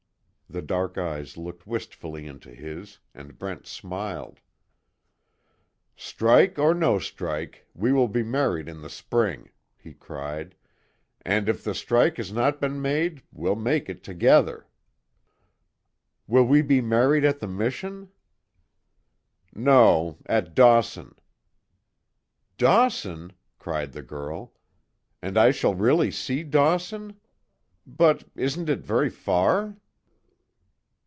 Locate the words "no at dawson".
19.55-21.15